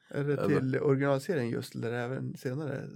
Är 0.10 0.24
det 0.24 0.34
Över. 0.38 0.60
till 0.60 0.80
originalserien 0.80 1.50
just 1.50 1.76
eller 1.76 1.92
även 1.94 2.38
senare? 2.38 2.90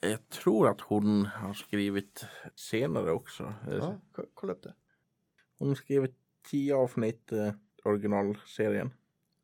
Jag 0.00 0.28
tror 0.28 0.68
att 0.68 0.80
hon 0.80 1.26
har 1.26 1.54
skrivit 1.54 2.24
senare 2.54 3.10
också. 3.10 3.54
Eh, 3.68 3.74
Ja, 3.76 4.00
ko- 4.12 4.26
kolla 4.34 4.52
upp 4.52 4.62
det. 4.62 4.74
Hon 5.58 5.68
har 5.68 5.74
skrivit 5.74 6.14
tio 6.50 6.74
avsnitt 6.74 7.32
eh, 7.32 7.52
originalserien 7.84 8.90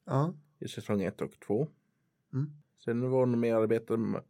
Ja. 0.05 0.35
i 0.59 0.69
säsong 0.69 1.03
ett 1.03 1.21
och 1.21 1.41
två. 1.47 1.69
Mm. 2.33 2.51
Sen 2.85 3.11
var 3.11 3.21
hon 3.21 3.41
medarbetare 3.41 3.97
med 3.99 4.23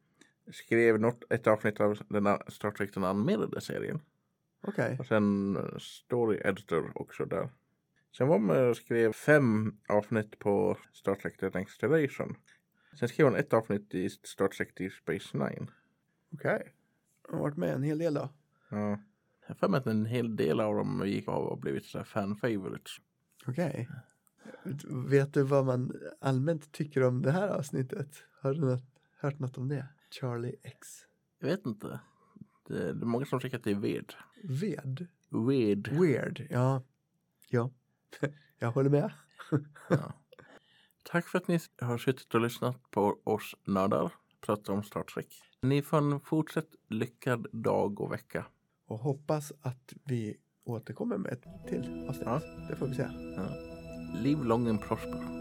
skrev 0.52 1.00
något, 1.00 1.24
ett 1.30 1.46
avsnitt 1.46 1.80
av 1.80 1.98
den 2.08 2.26
här 2.26 2.42
Star 2.48 2.70
Trek 2.70 2.94
den 2.94 3.04
animerade 3.04 3.60
serien. 3.60 4.00
Okej. 4.62 4.96
Och 5.00 5.06
sen 5.06 5.56
eh, 5.56 5.78
story 5.78 6.40
editor 6.44 6.92
också 6.94 7.24
där. 7.24 7.50
Sen 8.16 8.28
var 8.28 8.38
hon 8.38 8.46
med 8.46 8.68
och 8.68 8.76
skrev 8.76 9.12
fem 9.12 9.78
avsnitt 9.88 10.38
på 10.38 10.78
Star 10.92 11.14
Trek 11.14 11.36
The 11.38 11.50
Next 11.50 11.80
Generation. 11.80 12.36
Sen 12.98 13.08
skrev 13.08 13.26
hon 13.26 13.36
ett 13.36 13.52
avsnitt 13.52 13.94
i 13.94 14.10
Star 14.10 14.48
Trek 14.48 14.76
Deep 14.76 14.92
Space 14.92 15.38
Nine. 15.38 15.70
Okej. 16.32 16.74
Har 17.28 17.38
varit 17.38 17.56
med 17.56 17.74
en 17.74 17.82
hel 17.82 17.98
del 17.98 18.14
då. 18.14 18.28
Ja. 18.70 19.00
Jag 19.40 19.48
har 19.48 19.54
för 19.54 19.68
mig 19.68 19.78
att 19.78 19.86
en 19.86 20.06
hel 20.06 20.36
del 20.36 20.60
av 20.60 20.74
dem 20.74 21.02
gick 21.06 21.28
av 21.28 21.44
och 21.44 21.58
blivit 21.58 21.84
så 21.84 22.04
fan 22.04 22.36
favorites. 22.36 22.96
Okej. 23.46 23.88
Vet 25.08 25.34
du 25.34 25.42
vad 25.42 25.66
man 25.66 25.92
allmänt 26.20 26.72
tycker 26.72 27.02
om 27.02 27.22
det 27.22 27.30
här 27.30 27.48
avsnittet? 27.48 28.24
Har 28.40 28.54
du 28.54 28.60
något, 28.60 28.84
hört 29.20 29.38
något 29.38 29.58
om 29.58 29.68
det? 29.68 29.86
Charlie 30.10 30.56
X. 30.62 30.88
Jag 31.38 31.48
vet 31.48 31.66
inte. 31.66 32.00
Det, 32.68 32.92
det 32.92 33.04
är 33.04 33.06
många 33.06 33.24
som 33.24 33.40
tycker 33.40 33.56
att 33.56 33.64
det 33.64 33.70
är 33.70 33.80
weird. 33.80 34.14
Ved? 34.42 35.06
Weird. 35.48 35.88
Weird, 35.88 36.46
ja. 36.50 36.82
Ja. 37.48 37.70
Jag 38.58 38.70
håller 38.70 38.90
med. 38.90 39.12
Ja. 39.88 40.12
Tack 41.04 41.26
för 41.28 41.38
att 41.38 41.48
ni 41.48 41.58
har 41.80 41.98
suttit 41.98 42.34
och 42.34 42.40
lyssnat 42.40 42.90
på 42.90 43.20
oss 43.24 43.54
nördar 43.64 44.12
prata 44.40 44.72
om 44.72 44.82
Star 44.82 45.02
Trek. 45.02 45.42
Ni 45.62 45.82
får 45.82 45.98
en 45.98 46.20
fortsatt 46.20 46.68
lyckad 46.88 47.46
dag 47.52 48.00
och 48.00 48.12
vecka. 48.12 48.46
Och 48.86 48.98
hoppas 48.98 49.52
att 49.60 49.92
vi 50.04 50.36
återkommer 50.64 51.16
med 51.16 51.32
ett 51.32 51.44
till 51.68 52.06
avsnitt. 52.08 52.26
Ja. 52.26 52.40
Det 52.68 52.76
får 52.76 52.86
vi 52.86 52.94
se. 52.94 53.08
Live 54.22 54.44
long 54.44 54.68
and 54.68 54.80
prosper. 54.80 55.37